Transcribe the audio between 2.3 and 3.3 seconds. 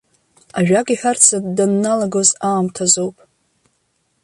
аамҭазоуп.